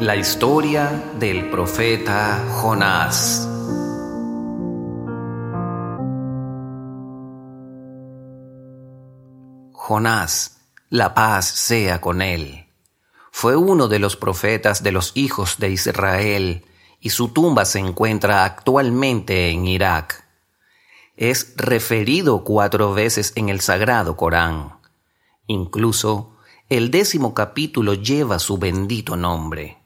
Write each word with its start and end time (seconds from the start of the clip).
La 0.00 0.16
historia 0.16 1.12
del 1.18 1.50
profeta 1.50 2.42
Jonás. 2.54 3.46
Jonás, 9.72 10.62
la 10.88 11.12
paz 11.12 11.44
sea 11.44 12.00
con 12.00 12.22
él. 12.22 12.66
Fue 13.30 13.56
uno 13.56 13.88
de 13.88 13.98
los 13.98 14.16
profetas 14.16 14.82
de 14.82 14.90
los 14.90 15.12
hijos 15.16 15.58
de 15.58 15.68
Israel 15.68 16.64
y 16.98 17.10
su 17.10 17.28
tumba 17.28 17.66
se 17.66 17.80
encuentra 17.80 18.46
actualmente 18.46 19.50
en 19.50 19.66
Irak. 19.66 20.24
Es 21.14 21.52
referido 21.58 22.42
cuatro 22.42 22.94
veces 22.94 23.34
en 23.36 23.50
el 23.50 23.60
Sagrado 23.60 24.16
Corán. 24.16 24.78
Incluso 25.46 26.38
el 26.70 26.90
décimo 26.90 27.34
capítulo 27.34 27.92
lleva 27.92 28.38
su 28.38 28.56
bendito 28.56 29.14
nombre. 29.14 29.79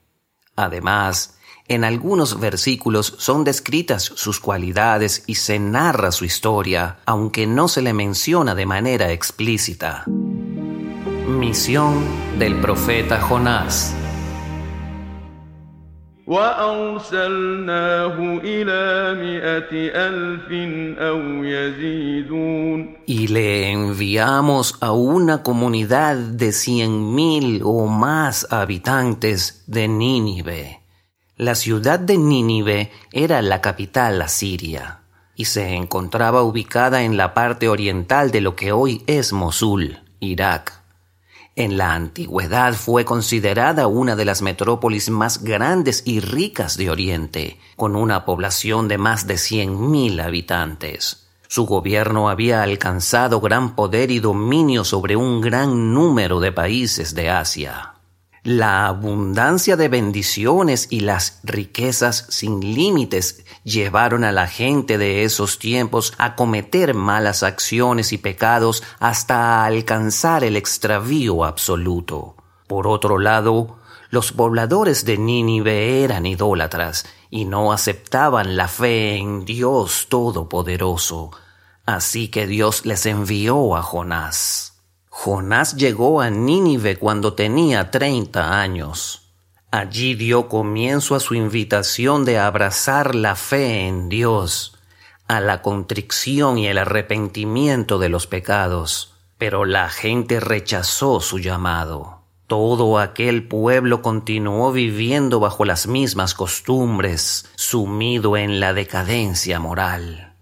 Además, 0.55 1.35
en 1.67 1.83
algunos 1.83 2.39
versículos 2.39 3.15
son 3.17 3.43
descritas 3.43 4.03
sus 4.03 4.39
cualidades 4.39 5.23
y 5.25 5.35
se 5.35 5.57
narra 5.59 6.11
su 6.11 6.25
historia, 6.25 6.99
aunque 7.05 7.47
no 7.47 7.67
se 7.67 7.81
le 7.81 7.93
menciona 7.93 8.53
de 8.53 8.65
manera 8.65 9.11
explícita. 9.11 10.05
Misión 11.27 12.03
del 12.37 12.61
profeta 12.61 13.19
Jonás. 13.19 13.95
Y 23.05 23.27
le 23.27 23.71
enviamos 23.71 24.75
a 24.81 24.91
una 24.91 25.43
comunidad 25.43 26.15
de 26.15 26.51
cien 26.51 27.13
mil 27.13 27.61
o 27.63 27.85
más 27.85 28.47
habitantes 28.51 29.63
de 29.67 29.87
Nínive. 29.87 30.81
La 31.37 31.53
ciudad 31.53 31.99
de 31.99 32.17
Nínive 32.17 32.91
era 33.11 33.43
la 33.43 33.61
capital 33.61 34.19
asiria 34.19 35.01
y 35.35 35.45
se 35.45 35.75
encontraba 35.75 36.41
ubicada 36.41 37.03
en 37.03 37.17
la 37.17 37.35
parte 37.35 37.69
oriental 37.69 38.31
de 38.31 38.41
lo 38.41 38.55
que 38.55 38.71
hoy 38.71 39.03
es 39.05 39.31
Mosul, 39.31 39.99
Irak. 40.19 40.84
En 41.57 41.77
la 41.77 41.93
antigüedad 41.93 42.73
fue 42.73 43.05
considerada 43.05 43.87
una 43.87 44.17
de 44.17 44.25
las 44.25 44.41
metrópolis 44.41 45.09
más 45.09 45.41
grandes 45.41 46.03
y 46.05 46.19
ricas 46.19 46.75
de 46.75 46.89
Oriente, 46.89 47.59
con 47.77 47.95
una 47.95 48.25
población 48.25 48.89
de 48.89 48.97
más 48.97 49.25
de 49.25 49.35
100.000 49.35 50.21
habitantes. 50.21 51.29
Su 51.47 51.65
gobierno 51.65 52.27
había 52.29 52.61
alcanzado 52.61 53.39
gran 53.39 53.73
poder 53.73 54.11
y 54.11 54.19
dominio 54.19 54.83
sobre 54.83 55.15
un 55.15 55.39
gran 55.39 55.93
número 55.93 56.41
de 56.41 56.51
países 56.51 57.15
de 57.15 57.29
Asia. 57.29 57.94
La 58.45 58.85
abundancia 58.85 59.75
de 59.75 59.87
bendiciones 59.87 60.85
y 60.91 60.99
las 60.99 61.39
riquezas 61.41 62.27
sin 62.29 62.59
límites 62.59 63.43
llevaron 63.63 64.23
a 64.23 64.31
la 64.31 64.45
gente 64.45 64.99
de 64.99 65.23
esos 65.23 65.57
tiempos 65.57 66.13
a 66.19 66.35
cometer 66.35 66.93
malas 66.93 67.41
acciones 67.41 68.13
y 68.13 68.19
pecados 68.19 68.83
hasta 68.99 69.65
alcanzar 69.65 70.43
el 70.43 70.57
extravío 70.57 71.43
absoluto. 71.43 72.35
Por 72.67 72.85
otro 72.85 73.17
lado, 73.17 73.79
los 74.11 74.31
pobladores 74.31 75.05
de 75.05 75.17
Nínive 75.17 76.03
eran 76.03 76.27
idólatras 76.27 77.07
y 77.31 77.45
no 77.45 77.73
aceptaban 77.73 78.55
la 78.55 78.67
fe 78.67 79.15
en 79.15 79.43
Dios 79.43 80.05
Todopoderoso, 80.07 81.31
así 81.87 82.27
que 82.27 82.45
Dios 82.45 82.85
les 82.85 83.07
envió 83.07 83.75
a 83.75 83.81
Jonás. 83.81 84.74
Jonás 85.17 85.77
llegó 85.77 86.19
a 86.19 86.29
Nínive 86.29 86.97
cuando 86.97 87.33
tenía 87.33 87.89
treinta 87.89 88.61
años. 88.61 89.31
Allí 89.71 90.13
dio 90.13 90.49
comienzo 90.49 91.15
a 91.15 91.21
su 91.21 91.35
invitación 91.35 92.25
de 92.25 92.37
abrazar 92.37 93.15
la 93.15 93.35
fe 93.35 93.87
en 93.87 94.09
Dios, 94.09 94.77
a 95.27 95.39
la 95.39 95.61
contrición 95.61 96.57
y 96.57 96.67
el 96.67 96.77
arrepentimiento 96.77 97.97
de 97.97 98.09
los 98.09 98.27
pecados. 98.27 99.13
Pero 99.37 99.63
la 99.63 99.89
gente 99.89 100.41
rechazó 100.41 101.21
su 101.21 101.39
llamado. 101.39 102.23
Todo 102.45 102.99
aquel 102.99 103.47
pueblo 103.47 104.01
continuó 104.01 104.73
viviendo 104.73 105.39
bajo 105.39 105.63
las 105.63 105.87
mismas 105.87 106.33
costumbres, 106.33 107.49
sumido 107.55 108.35
en 108.35 108.59
la 108.59 108.73
decadencia 108.73 109.59
moral. 109.61 110.34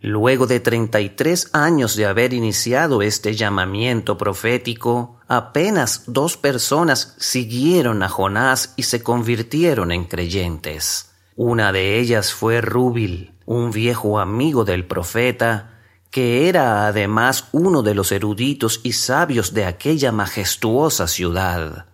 Luego 0.00 0.46
de 0.46 0.60
33 0.60 1.50
años 1.52 1.96
de 1.96 2.06
haber 2.06 2.32
iniciado 2.32 3.02
este 3.02 3.34
llamamiento 3.34 4.16
profético, 4.16 5.18
apenas 5.26 6.04
dos 6.06 6.36
personas 6.36 7.16
siguieron 7.18 8.04
a 8.04 8.08
Jonás 8.08 8.74
y 8.76 8.84
se 8.84 9.02
convirtieron 9.02 9.90
en 9.90 10.04
creyentes. 10.04 11.10
Una 11.34 11.72
de 11.72 11.98
ellas 11.98 12.32
fue 12.32 12.60
Rúbil, 12.60 13.32
un 13.44 13.72
viejo 13.72 14.20
amigo 14.20 14.64
del 14.64 14.86
profeta, 14.86 15.80
que 16.12 16.48
era 16.48 16.86
además 16.86 17.48
uno 17.50 17.82
de 17.82 17.94
los 17.94 18.12
eruditos 18.12 18.80
y 18.84 18.92
sabios 18.92 19.52
de 19.52 19.64
aquella 19.64 20.12
majestuosa 20.12 21.08
ciudad. 21.08 21.86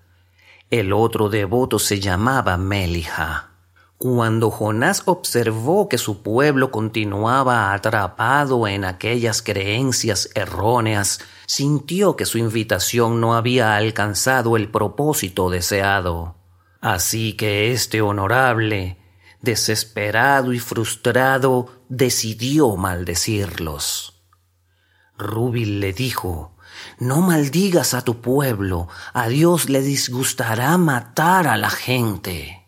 El 0.70 0.92
otro 0.92 1.30
devoto 1.30 1.78
se 1.78 2.00
llamaba 2.00 2.58
Melija. 2.58 3.53
Cuando 4.06 4.50
Jonás 4.50 5.04
observó 5.06 5.88
que 5.88 5.96
su 5.96 6.22
pueblo 6.22 6.70
continuaba 6.70 7.72
atrapado 7.72 8.68
en 8.68 8.84
aquellas 8.84 9.40
creencias 9.40 10.28
erróneas, 10.34 11.20
sintió 11.46 12.14
que 12.14 12.26
su 12.26 12.36
invitación 12.36 13.18
no 13.18 13.34
había 13.34 13.76
alcanzado 13.76 14.58
el 14.58 14.70
propósito 14.70 15.48
deseado. 15.48 16.36
Así 16.82 17.32
que 17.32 17.72
este 17.72 18.02
honorable, 18.02 18.98
desesperado 19.40 20.52
y 20.52 20.58
frustrado, 20.58 21.70
decidió 21.88 22.76
maldecirlos. 22.76 24.22
Rúbil 25.16 25.80
le 25.80 25.94
dijo, 25.94 26.58
No 26.98 27.22
maldigas 27.22 27.94
a 27.94 28.02
tu 28.02 28.20
pueblo, 28.20 28.86
a 29.14 29.28
Dios 29.28 29.70
le 29.70 29.80
disgustará 29.80 30.76
matar 30.76 31.46
a 31.46 31.56
la 31.56 31.70
gente. 31.70 32.63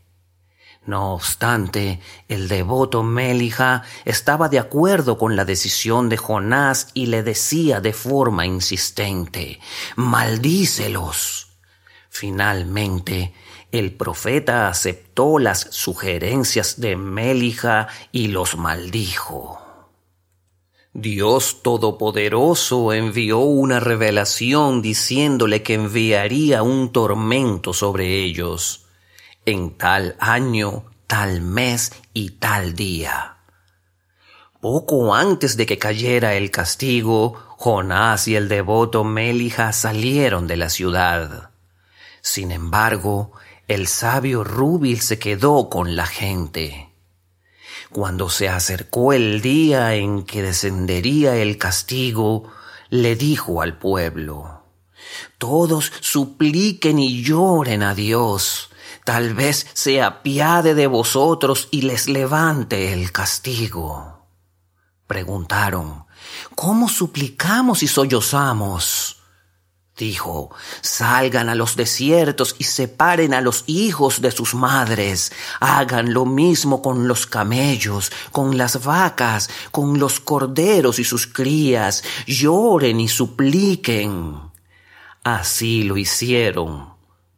No 0.87 1.15
obstante, 1.15 1.99
el 2.29 2.47
devoto 2.47 3.03
Melija 3.03 3.83
estaba 4.05 4.49
de 4.49 4.61
acuerdo 4.61 5.19
con 5.19 5.35
la 5.35 5.45
decisión 5.45 6.09
de 6.09 6.17
Jonás 6.17 6.91
y 6.95 7.07
le 7.07 7.25
decía 7.25 7.81
de 7.81 7.93
forma 7.93 8.47
insistente, 8.47 9.59
Maldícelos. 9.97 11.49
Finalmente, 12.09 13.35
el 13.73 13.95
profeta 13.95 14.69
aceptó 14.69 15.41
las 15.41 15.67
sugerencias 15.71 16.81
de 16.81 16.95
Melija 16.97 17.89
y 18.13 18.29
los 18.29 18.57
maldijo. 18.57 19.61
Dios 20.93 21.63
Todopoderoso 21.63 22.93
envió 22.93 23.41
una 23.41 23.81
revelación 23.81 24.83
diciéndole 24.83 25.65
que 25.65 25.75
enviaría 25.75 26.63
un 26.63 26.93
tormento 26.93 27.73
sobre 27.73 28.23
ellos 28.23 28.86
en 29.47 29.79
tal 29.79 30.17
año, 30.19 30.85
tal 31.07 31.41
mes 31.41 31.93
y 32.13 32.31
tal 32.31 32.75
día. 32.75 33.37
Poco 34.61 35.15
antes 35.15 35.57
de 35.57 35.65
que 35.65 35.79
cayera 35.79 36.35
el 36.35 36.51
castigo, 36.51 37.35
Jonás 37.57 38.27
y 38.27 38.35
el 38.35 38.49
devoto 38.49 39.05
Melija 39.05 39.73
salieron 39.73 40.47
de 40.47 40.57
la 40.57 40.69
ciudad. 40.69 41.51
Sin 42.21 42.51
embargo, 42.51 43.33
el 43.69 43.87
sabio 43.87 44.45
Rúbil 44.45 45.01
se 45.01 45.19
quedó 45.19 45.71
con 45.71 45.95
la 45.95 46.07
gente. 46.07 46.91
Cuando 47.91 48.29
se 48.29 48.49
acercó 48.49 49.13
el 49.13 49.41
día 49.41 49.95
en 49.95 50.25
que 50.25 50.43
descendería 50.43 51.37
el 51.37 51.57
castigo, 51.57 52.51
le 52.91 53.15
dijo 53.15 53.63
al 53.63 53.79
pueblo, 53.79 54.65
Todos 55.39 55.93
supliquen 56.01 56.99
y 56.99 57.23
lloren 57.23 57.83
a 57.83 57.95
Dios, 57.95 58.71
Tal 59.07 59.35
vez 59.35 59.69
se 59.73 60.03
apiade 60.03 60.75
de 60.75 60.89
vosotros 60.89 61.69
y 61.71 61.83
les 61.83 62.09
levante 62.09 62.93
el 62.93 63.13
castigo. 63.13 64.27
Preguntaron, 65.07 66.07
¿cómo 66.57 66.89
suplicamos 66.89 67.85
y 67.85 67.87
sollozamos? 67.87 69.23
Dijo, 69.97 70.51
salgan 70.81 71.49
a 71.49 71.55
los 71.55 71.77
desiertos 71.77 72.57
y 72.59 72.65
separen 72.65 73.33
a 73.33 73.41
los 73.41 73.63
hijos 73.69 74.21
de 74.21 74.33
sus 74.33 74.57
madres, 74.57 75.31
hagan 75.61 76.13
lo 76.13 76.27
mismo 76.27 76.83
con 76.83 77.07
los 77.07 77.29
camellos, 77.29 78.11
con 78.33 78.59
las 78.59 78.85
vacas, 78.85 79.49
con 79.71 80.01
los 80.01 80.19
corderos 80.19 80.99
y 80.99 81.05
sus 81.05 81.29
crías, 81.29 82.03
lloren 82.27 82.99
y 82.99 83.07
supliquen. 83.07 84.51
Así 85.23 85.85
lo 85.85 85.97
hicieron 85.97 86.96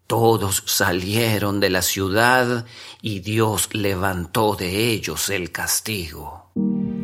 todos 0.09 0.63
salieron 0.65 1.61
de 1.61 1.69
la 1.69 1.83
ciudad 1.83 2.65
y 3.03 3.21
Dios 3.21 3.69
levantó 3.73 4.57
de 4.57 4.91
ellos 4.91 5.29
el 5.29 5.53
castigo. 5.53 6.51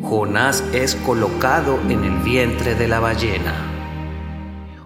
Jonás 0.01 0.63
es 0.73 0.95
colocado 0.95 1.79
en 1.87 2.03
el 2.03 2.17
vientre 2.23 2.73
de 2.73 2.87
la 2.87 2.99
ballena. 2.99 3.53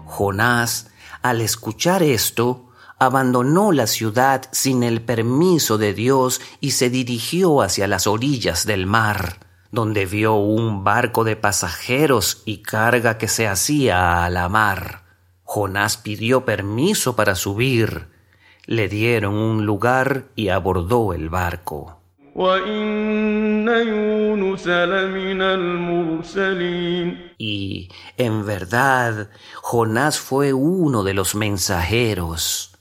Jonás, 0.04 0.90
al 1.22 1.40
escuchar 1.40 2.02
esto, 2.02 2.68
abandonó 2.98 3.72
la 3.72 3.86
ciudad 3.86 4.42
sin 4.52 4.82
el 4.82 5.00
permiso 5.00 5.78
de 5.78 5.94
Dios 5.94 6.42
y 6.60 6.72
se 6.72 6.90
dirigió 6.90 7.62
hacia 7.62 7.86
las 7.86 8.06
orillas 8.06 8.66
del 8.66 8.84
mar, 8.84 9.38
donde 9.72 10.04
vio 10.04 10.34
un 10.34 10.84
barco 10.84 11.24
de 11.24 11.36
pasajeros 11.36 12.42
y 12.44 12.58
carga 12.58 13.16
que 13.16 13.28
se 13.28 13.48
hacía 13.48 14.26
a 14.26 14.28
la 14.28 14.50
mar. 14.50 15.09
Jonás 15.52 15.96
pidió 15.96 16.44
permiso 16.44 17.16
para 17.16 17.34
subir. 17.34 18.06
Le 18.66 18.88
dieron 18.88 19.34
un 19.34 19.66
lugar 19.66 20.26
y 20.36 20.46
abordó 20.46 21.12
el 21.12 21.28
barco. 21.28 22.00
Y 27.36 27.88
en 28.16 28.46
verdad, 28.46 29.30
Jonás 29.60 30.20
fue 30.20 30.52
uno 30.52 31.02
de 31.02 31.14
los 31.14 31.34
mensajeros. 31.34 32.78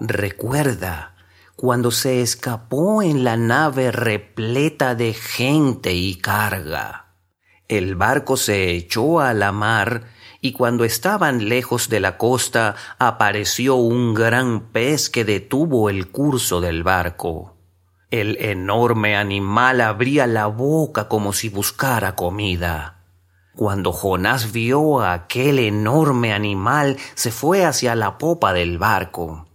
Recuerda 0.00 1.17
cuando 1.60 1.90
se 1.90 2.22
escapó 2.22 3.02
en 3.02 3.24
la 3.24 3.36
nave 3.36 3.90
repleta 3.90 4.94
de 4.94 5.12
gente 5.12 5.92
y 5.92 6.14
carga. 6.14 7.16
El 7.66 7.96
barco 7.96 8.36
se 8.36 8.70
echó 8.70 9.18
a 9.18 9.34
la 9.34 9.50
mar 9.50 10.04
y 10.40 10.52
cuando 10.52 10.84
estaban 10.84 11.48
lejos 11.48 11.88
de 11.88 11.98
la 11.98 12.16
costa 12.16 12.76
apareció 13.00 13.74
un 13.74 14.14
gran 14.14 14.68
pez 14.70 15.10
que 15.10 15.24
detuvo 15.24 15.90
el 15.90 16.12
curso 16.12 16.60
del 16.60 16.84
barco. 16.84 17.56
El 18.12 18.36
enorme 18.40 19.16
animal 19.16 19.80
abría 19.80 20.28
la 20.28 20.46
boca 20.46 21.08
como 21.08 21.32
si 21.32 21.48
buscara 21.48 22.14
comida. 22.14 23.02
Cuando 23.56 23.92
Jonás 23.92 24.52
vio 24.52 25.00
a 25.00 25.12
aquel 25.12 25.58
enorme 25.58 26.32
animal, 26.32 26.98
se 27.16 27.32
fue 27.32 27.64
hacia 27.64 27.96
la 27.96 28.16
popa 28.16 28.52
del 28.52 28.78
barco. 28.78 29.47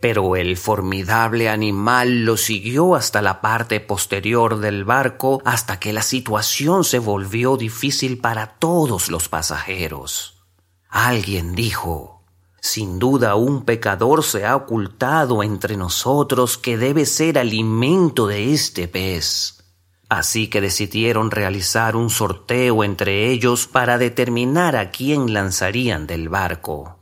Pero 0.00 0.34
el 0.34 0.56
formidable 0.56 1.50
animal 1.50 2.24
lo 2.24 2.38
siguió 2.38 2.94
hasta 2.94 3.20
la 3.20 3.42
parte 3.42 3.80
posterior 3.80 4.58
del 4.58 4.84
barco 4.84 5.42
hasta 5.44 5.78
que 5.78 5.92
la 5.92 6.02
situación 6.02 6.84
se 6.84 6.98
volvió 6.98 7.58
difícil 7.58 8.18
para 8.18 8.58
todos 8.58 9.10
los 9.10 9.28
pasajeros. 9.28 10.42
Alguien 10.88 11.54
dijo, 11.54 12.20
sin 12.60 12.98
duda 12.98 13.36
un 13.36 13.64
pecador 13.64 14.22
se 14.22 14.46
ha 14.46 14.56
ocultado 14.56 15.42
entre 15.42 15.76
nosotros 15.76 16.58
que 16.58 16.76
debe 16.76 17.06
ser 17.06 17.38
alimento 17.38 18.26
de 18.26 18.52
este 18.52 18.88
pez. 18.88 19.64
Así 20.08 20.48
que 20.48 20.60
decidieron 20.60 21.30
realizar 21.30 21.94
un 21.94 22.10
sorteo 22.10 22.84
entre 22.84 23.30
ellos 23.30 23.66
para 23.66 23.96
determinar 23.96 24.76
a 24.76 24.90
quién 24.90 25.32
lanzarían 25.32 26.06
del 26.06 26.28
barco. 26.28 26.99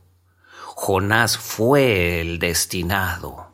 Jonás 0.80 1.36
fue 1.36 2.20
el 2.20 2.38
destinado. 2.38 3.48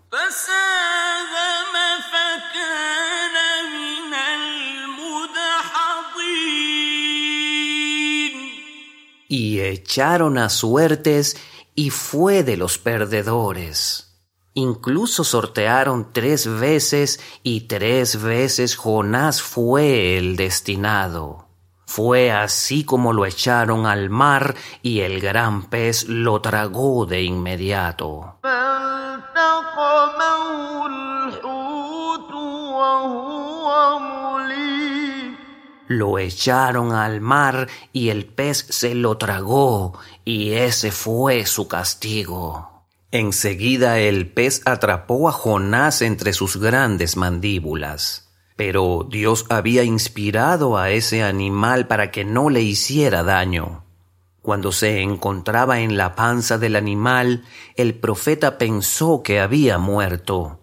Y 9.27 9.61
echaron 9.61 10.37
a 10.37 10.51
suertes 10.51 11.39
y 11.75 11.89
fue 11.89 12.45
de 12.45 12.59
los 12.59 12.77
perdedores. 12.77 14.21
Incluso 14.53 15.25
sortearon 15.25 16.13
tres 16.13 16.47
veces 16.47 17.21
y 17.43 17.63
tres 17.63 18.21
veces 18.21 18.77
Jonás 18.77 19.41
fue 19.41 20.19
el 20.19 20.37
destinado. 20.37 21.44
Fue 21.97 22.33
así 22.33 22.83
como 22.83 23.13
lo 23.13 23.25
echaron 23.25 23.87
al 23.87 24.11
mar 24.11 24.57
y 24.83 25.03
el 25.03 25.21
gran 25.21 25.63
pez 25.63 26.09
lo 26.09 26.41
tragó 26.41 27.07
de 27.07 27.23
inmediato. 27.23 28.41
Lo 35.87 36.19
echaron 36.19 36.91
al 36.95 37.21
mar 37.21 37.69
y 37.93 38.09
el 38.09 38.27
pez 38.27 38.67
se 38.71 38.97
lo 38.97 39.17
tragó 39.17 39.97
y 40.25 40.55
ese 40.55 40.91
fue 40.91 41.47
su 41.47 41.69
castigo. 41.69 42.87
Enseguida 43.13 44.01
el 44.01 44.29
pez 44.33 44.63
atrapó 44.65 45.29
a 45.29 45.33
Jonás 45.33 46.03
entre 46.03 46.33
sus 46.33 46.57
grandes 46.57 47.17
mandíbulas. 47.17 48.24
Pero 48.57 49.07
Dios 49.09 49.47
había 49.49 49.85
inspirado 49.85 50.77
a 50.77 50.91
ese 50.91 51.23
animal 51.23 51.87
para 51.87 52.11
que 52.11 52.25
no 52.25 52.51
le 52.51 52.63
hiciera 52.63 53.23
daño. 53.23 53.85
Cuando 54.43 54.73
se 54.73 55.01
encontraba 55.01 55.81
en 55.81 55.97
la 55.97 56.15
panza 56.15 56.59
del 56.59 56.77
animal, 56.77 57.45
el 57.77 57.95
profeta 57.95 58.59
pensó 58.59 59.23
que 59.23 59.41
había 59.41 59.79
muerto. 59.79 60.61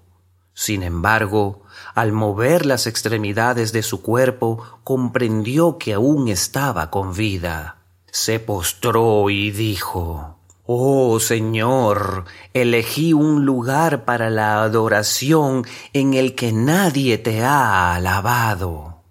Sin 0.53 0.83
embargo, 0.83 1.63
al 1.95 2.11
mover 2.11 2.65
las 2.65 2.85
extremidades 2.85 3.71
de 3.73 3.81
su 3.81 4.01
cuerpo, 4.01 4.63
comprendió 4.83 5.77
que 5.77 5.93
aún 5.93 6.27
estaba 6.27 6.91
con 6.91 7.13
vida. 7.13 7.77
Se 8.11 8.39
postró 8.39 9.29
y 9.29 9.51
dijo, 9.51 10.37
Oh 10.73 11.19
Señor, 11.19 12.23
elegí 12.53 13.11
un 13.11 13.43
lugar 13.43 14.05
para 14.05 14.29
la 14.29 14.63
adoración 14.63 15.65
en 15.91 16.13
el 16.13 16.33
que 16.33 16.53
nadie 16.53 17.17
te 17.17 17.43
ha 17.43 17.93
alabado. 17.93 19.03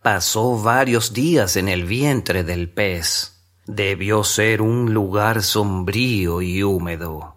Pasó 0.00 0.58
varios 0.58 1.12
días 1.12 1.56
en 1.56 1.68
el 1.68 1.84
vientre 1.84 2.44
del 2.44 2.70
pez. 2.70 3.42
Debió 3.66 4.24
ser 4.24 4.62
un 4.62 4.94
lugar 4.94 5.42
sombrío 5.42 6.40
y 6.40 6.62
húmedo, 6.62 7.36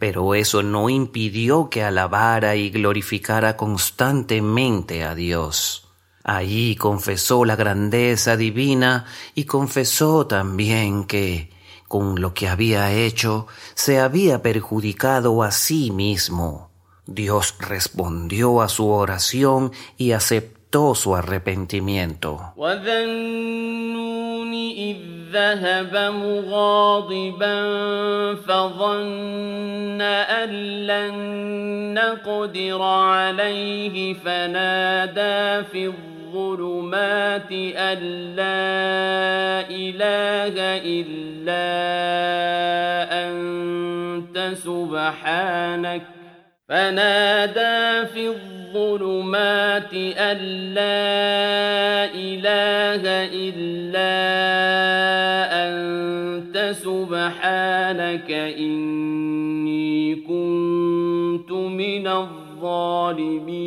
pero 0.00 0.34
eso 0.34 0.64
no 0.64 0.90
impidió 0.90 1.70
que 1.70 1.84
alabara 1.84 2.56
y 2.56 2.70
glorificara 2.70 3.56
constantemente 3.56 5.04
a 5.04 5.14
Dios. 5.14 5.86
Allí 6.24 6.74
confesó 6.74 7.44
la 7.44 7.54
grandeza 7.54 8.36
divina 8.36 9.04
y 9.36 9.44
confesó 9.44 10.26
también 10.26 11.04
que 11.04 11.59
con 11.90 12.20
lo 12.20 12.34
que 12.34 12.48
había 12.48 12.92
hecho, 12.92 13.48
se 13.74 13.98
había 13.98 14.42
perjudicado 14.42 15.42
a 15.42 15.50
sí 15.50 15.90
mismo. 15.90 16.70
Dios 17.04 17.56
respondió 17.58 18.62
a 18.62 18.68
su 18.68 18.86
oración 18.86 19.72
y 19.96 20.12
aceptó 20.12 20.94
su 20.94 21.16
arrepentimiento. 21.16 22.52
الظلمات 36.30 37.52
أن 37.76 37.98
لا 38.36 39.66
إله 39.70 40.54
إلا 40.86 41.66
أنت 43.26 44.54
سبحانك 44.54 46.02
فنادى 46.68 48.06
في 48.14 48.28
الظلمات 48.28 49.94
أن 49.94 50.38
لا 50.74 52.04
إله 52.14 53.02
إلا 53.34 54.14
أنت 55.66 56.56
سبحانك 56.72 58.30
إني 58.58 60.14
كنت 60.14 61.50
من 61.52 62.06
الظالمين 62.06 63.60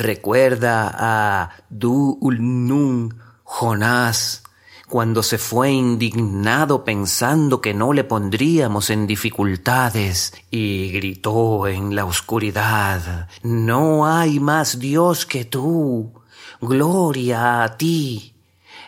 recuerda 0.00 0.90
a 0.92 1.50
Du-Ul-Nun, 1.68 3.20
Jonás, 3.44 4.42
cuando 4.88 5.22
se 5.22 5.38
fue 5.38 5.70
indignado 5.70 6.84
pensando 6.84 7.60
que 7.60 7.72
no 7.72 7.92
le 7.92 8.02
pondríamos 8.02 8.90
en 8.90 9.06
dificultades 9.06 10.32
y 10.50 10.90
gritó 10.90 11.68
en 11.68 11.94
la 11.94 12.04
oscuridad, 12.04 13.28
No 13.42 14.06
hay 14.06 14.40
más 14.40 14.80
Dios 14.80 15.26
que 15.26 15.44
tú, 15.44 16.12
gloria 16.60 17.62
a 17.62 17.76
ti. 17.76 18.34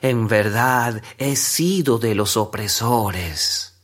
En 0.00 0.26
verdad 0.26 1.00
he 1.18 1.36
sido 1.36 1.98
de 1.98 2.16
los 2.16 2.36
opresores. 2.36 3.80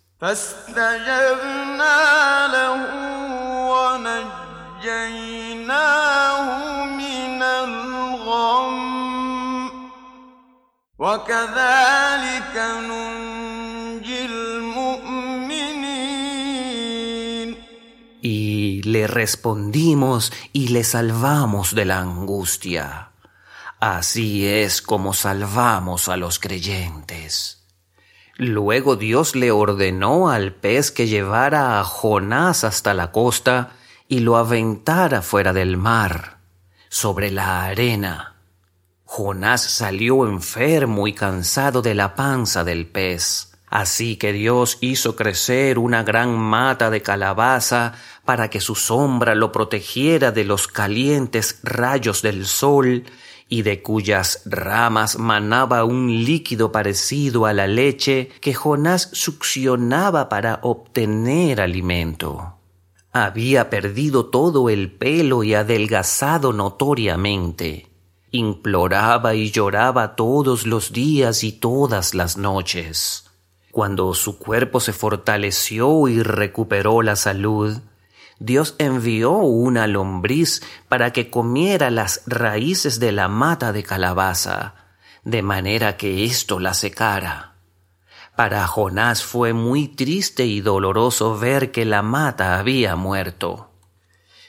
Y 18.20 18.82
le 18.82 19.06
respondimos 19.06 20.32
y 20.52 20.68
le 20.68 20.82
salvamos 20.82 21.76
de 21.76 21.84
la 21.84 22.00
angustia. 22.00 23.10
Así 23.78 24.44
es 24.44 24.82
como 24.82 25.14
salvamos 25.14 26.08
a 26.08 26.16
los 26.16 26.40
creyentes. 26.40 27.64
Luego 28.34 28.96
Dios 28.96 29.36
le 29.36 29.52
ordenó 29.52 30.30
al 30.30 30.52
pez 30.52 30.90
que 30.90 31.06
llevara 31.06 31.78
a 31.78 31.84
Jonás 31.84 32.64
hasta 32.64 32.92
la 32.92 33.12
costa 33.12 33.70
y 34.08 34.18
lo 34.18 34.36
aventara 34.36 35.22
fuera 35.22 35.52
del 35.52 35.76
mar, 35.76 36.38
sobre 36.88 37.30
la 37.30 37.66
arena. 37.66 38.37
Jonás 39.10 39.62
salió 39.62 40.28
enfermo 40.28 41.08
y 41.08 41.14
cansado 41.14 41.80
de 41.80 41.94
la 41.94 42.14
panza 42.14 42.62
del 42.62 42.86
pez. 42.86 43.54
Así 43.66 44.16
que 44.16 44.34
Dios 44.34 44.76
hizo 44.82 45.16
crecer 45.16 45.78
una 45.78 46.02
gran 46.02 46.38
mata 46.38 46.90
de 46.90 47.00
calabaza 47.00 47.94
para 48.26 48.50
que 48.50 48.60
su 48.60 48.74
sombra 48.74 49.34
lo 49.34 49.50
protegiera 49.50 50.30
de 50.30 50.44
los 50.44 50.68
calientes 50.68 51.58
rayos 51.62 52.20
del 52.20 52.44
sol 52.44 53.04
y 53.48 53.62
de 53.62 53.82
cuyas 53.82 54.42
ramas 54.44 55.18
manaba 55.18 55.84
un 55.84 56.24
líquido 56.24 56.70
parecido 56.70 57.46
a 57.46 57.54
la 57.54 57.66
leche 57.66 58.28
que 58.42 58.52
Jonás 58.52 59.08
succionaba 59.14 60.28
para 60.28 60.60
obtener 60.62 61.62
alimento. 61.62 62.58
Había 63.10 63.70
perdido 63.70 64.26
todo 64.26 64.68
el 64.68 64.92
pelo 64.92 65.44
y 65.44 65.54
adelgazado 65.54 66.52
notoriamente. 66.52 67.87
Imploraba 68.30 69.34
y 69.34 69.50
lloraba 69.50 70.14
todos 70.14 70.66
los 70.66 70.92
días 70.92 71.44
y 71.44 71.52
todas 71.52 72.14
las 72.14 72.36
noches. 72.36 73.24
Cuando 73.70 74.12
su 74.12 74.38
cuerpo 74.38 74.80
se 74.80 74.92
fortaleció 74.92 76.08
y 76.08 76.22
recuperó 76.22 77.00
la 77.02 77.16
salud, 77.16 77.78
Dios 78.38 78.74
envió 78.78 79.32
una 79.32 79.86
lombriz 79.86 80.62
para 80.88 81.12
que 81.12 81.30
comiera 81.30 81.90
las 81.90 82.22
raíces 82.26 83.00
de 83.00 83.12
la 83.12 83.28
mata 83.28 83.72
de 83.72 83.82
calabaza, 83.82 84.74
de 85.24 85.42
manera 85.42 85.96
que 85.96 86.24
esto 86.24 86.60
la 86.60 86.74
secara. 86.74 87.54
Para 88.36 88.66
Jonás 88.66 89.24
fue 89.24 89.52
muy 89.52 89.88
triste 89.88 90.46
y 90.46 90.60
doloroso 90.60 91.36
ver 91.38 91.72
que 91.72 91.84
la 91.84 92.02
mata 92.02 92.58
había 92.58 92.94
muerto. 92.94 93.70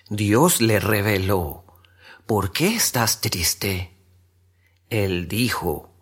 Dios 0.09 0.61
le 0.61 0.79
reveló, 0.79 1.63
¿por 2.29 2.51
qué 2.51 2.75
estás 2.75 3.21
triste? 3.21 3.97
Él 4.91 5.27
dijo, 5.27 5.95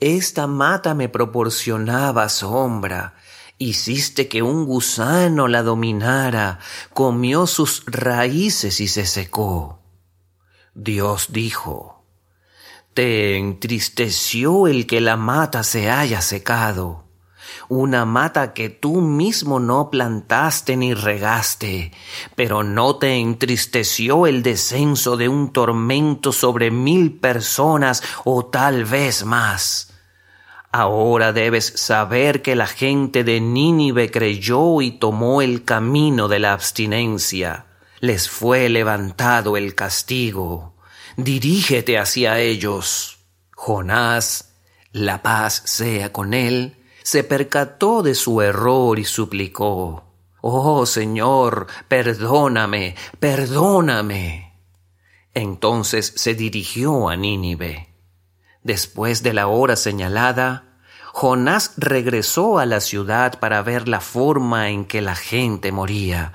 esta 0.00 0.46
mata 0.46 0.94
me 0.94 1.08
proporcionaba 1.08 2.28
sombra. 2.28 3.14
Hiciste 3.56 4.28
que 4.28 4.42
un 4.42 4.66
gusano 4.66 5.48
la 5.48 5.62
dominara, 5.62 6.58
comió 6.92 7.46
sus 7.46 7.84
raíces 7.86 8.82
y 8.82 8.86
se 8.86 9.06
secó. 9.06 9.80
Dios 10.74 11.28
dijo, 11.30 12.04
Te 12.92 13.38
entristeció 13.38 14.66
el 14.66 14.86
que 14.86 15.00
la 15.00 15.16
mata 15.16 15.62
se 15.62 15.90
haya 15.90 16.20
secado, 16.20 17.01
una 17.68 18.04
mata 18.04 18.52
que 18.52 18.68
tú 18.68 19.00
mismo 19.00 19.60
no 19.60 19.90
plantaste 19.90 20.76
ni 20.76 20.94
regaste, 20.94 21.92
pero 22.34 22.62
no 22.62 22.96
te 22.96 23.14
entristeció 23.16 24.26
el 24.26 24.42
descenso 24.42 25.16
de 25.16 25.28
un 25.28 25.52
tormento 25.52 26.32
sobre 26.32 26.70
mil 26.70 27.18
personas 27.18 28.02
o 28.24 28.46
tal 28.46 28.84
vez 28.84 29.24
más. 29.24 29.92
Ahora 30.74 31.34
debes 31.34 31.66
saber 31.76 32.40
que 32.40 32.56
la 32.56 32.66
gente 32.66 33.24
de 33.24 33.42
Nínive 33.42 34.10
creyó 34.10 34.80
y 34.80 34.92
tomó 34.92 35.42
el 35.42 35.64
camino 35.64 36.28
de 36.28 36.38
la 36.38 36.54
abstinencia. 36.54 37.66
Les 38.00 38.30
fue 38.30 38.70
levantado 38.70 39.58
el 39.58 39.74
castigo. 39.74 40.74
Dirígete 41.18 41.98
hacia 41.98 42.38
ellos. 42.38 43.18
Jonás, 43.54 44.54
la 44.92 45.22
paz 45.22 45.62
sea 45.66 46.10
con 46.10 46.32
él, 46.32 46.81
se 47.02 47.24
percató 47.24 48.02
de 48.02 48.14
su 48.14 48.40
error 48.42 48.98
y 48.98 49.04
suplicó, 49.04 50.04
Oh 50.40 50.86
Señor, 50.86 51.68
perdóname, 51.88 52.96
perdóname. 53.20 54.60
Entonces 55.34 56.12
se 56.16 56.34
dirigió 56.34 57.08
a 57.08 57.16
Nínive. 57.16 57.94
Después 58.62 59.22
de 59.22 59.34
la 59.34 59.46
hora 59.46 59.76
señalada, 59.76 60.72
Jonás 61.12 61.74
regresó 61.76 62.58
a 62.58 62.66
la 62.66 62.80
ciudad 62.80 63.38
para 63.38 63.62
ver 63.62 63.88
la 63.88 64.00
forma 64.00 64.70
en 64.70 64.84
que 64.84 65.00
la 65.00 65.14
gente 65.14 65.70
moría, 65.70 66.32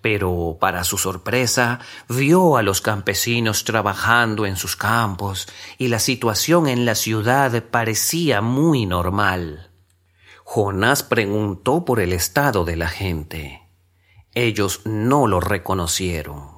pero 0.00 0.56
para 0.60 0.84
su 0.84 0.98
sorpresa 0.98 1.80
vio 2.08 2.56
a 2.56 2.62
los 2.62 2.80
campesinos 2.80 3.64
trabajando 3.64 4.46
en 4.46 4.56
sus 4.56 4.76
campos 4.76 5.48
y 5.78 5.88
la 5.88 5.98
situación 5.98 6.68
en 6.68 6.84
la 6.84 6.94
ciudad 6.94 7.62
parecía 7.70 8.40
muy 8.40 8.86
normal. 8.86 9.73
Jonás 10.46 11.02
preguntó 11.02 11.84
por 11.84 11.98
el 11.98 12.12
estado 12.12 12.64
de 12.64 12.76
la 12.76 12.88
gente. 12.88 13.62
Ellos 14.34 14.82
no 14.84 15.26
lo 15.26 15.40
reconocieron. 15.40 16.48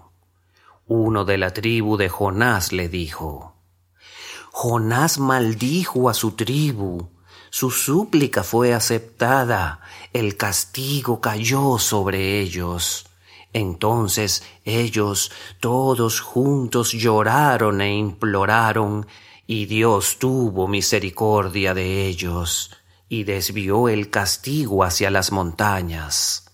Uno 0.86 1.24
de 1.24 1.38
la 1.38 1.52
tribu 1.52 1.96
de 1.96 2.08
Jonás 2.08 2.72
le 2.72 2.88
dijo, 2.88 3.54
Jonás 4.50 5.18
maldijo 5.18 6.10
a 6.10 6.14
su 6.14 6.32
tribu. 6.32 7.08
Su 7.50 7.70
súplica 7.70 8.42
fue 8.42 8.74
aceptada, 8.74 9.80
el 10.12 10.36
castigo 10.36 11.20
cayó 11.20 11.78
sobre 11.78 12.40
ellos. 12.40 13.06
Entonces 13.52 14.42
ellos 14.64 15.30
todos 15.60 16.20
juntos 16.20 16.92
lloraron 16.92 17.80
e 17.80 17.94
imploraron, 17.94 19.06
y 19.46 19.66
Dios 19.66 20.18
tuvo 20.18 20.66
misericordia 20.66 21.72
de 21.72 22.06
ellos, 22.06 22.72
y 23.08 23.24
desvió 23.24 23.88
el 23.88 24.10
castigo 24.10 24.84
hacia 24.84 25.10
las 25.10 25.32
montañas. 25.32 26.44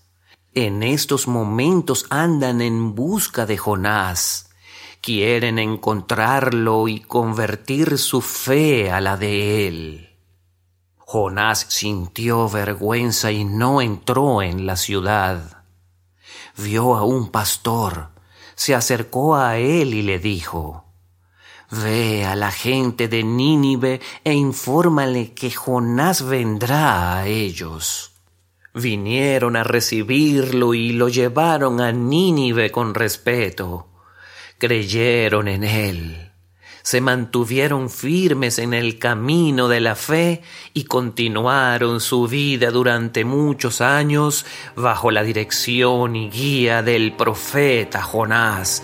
En 0.53 0.83
estos 0.83 1.27
momentos 1.27 2.05
andan 2.09 2.61
en 2.61 2.95
busca 2.95 3.45
de 3.45 3.57
Jonás 3.57 4.49
quieren 5.03 5.59
encontrarlo 5.59 6.87
y 6.87 7.01
convertir 7.01 7.97
su 7.97 8.21
fe 8.21 8.89
a 8.89 9.01
la 9.01 9.17
de 9.17 9.67
él. 9.67 10.17
Jonás 10.97 11.65
sintió 11.67 12.47
vergüenza 12.47 13.29
y 13.29 13.43
no 13.43 13.81
entró 13.81 14.41
en 14.41 14.65
la 14.65 14.77
ciudad. 14.77 15.65
Vio 16.55 16.95
a 16.95 17.03
un 17.03 17.31
pastor, 17.31 18.11
se 18.55 18.75
acercó 18.75 19.35
a 19.35 19.57
él 19.57 19.93
y 19.93 20.03
le 20.03 20.19
dijo, 20.19 20.85
Ve 21.81 22.25
a 22.25 22.35
la 22.35 22.51
gente 22.51 23.07
de 23.07 23.23
Nínive 23.23 24.01
e 24.23 24.33
infórmale 24.33 25.33
que 25.33 25.49
Jonás 25.51 26.21
vendrá 26.21 27.17
a 27.17 27.27
ellos. 27.27 28.11
Vinieron 28.73 29.55
a 29.55 29.63
recibirlo 29.63 30.73
y 30.73 30.91
lo 30.91 31.09
llevaron 31.09 31.81
a 31.81 31.91
Nínive 31.91 32.71
con 32.71 32.93
respeto 32.93 33.87
creyeron 34.63 35.49
en 35.49 35.65
Él, 35.65 36.31
se 36.83 37.01
mantuvieron 37.01 37.89
firmes 37.89 38.59
en 38.59 38.73
el 38.73 38.97
camino 38.97 39.67
de 39.67 39.81
la 39.81 39.95
fe 39.95 40.41
y 40.73 40.85
continuaron 40.85 41.99
su 41.99 42.29
vida 42.29 42.71
durante 42.71 43.25
muchos 43.25 43.81
años 43.81 44.45
bajo 44.77 45.11
la 45.11 45.23
dirección 45.23 46.15
y 46.15 46.29
guía 46.29 46.81
del 46.81 47.11
profeta 47.11 48.01
Jonás. 48.01 48.83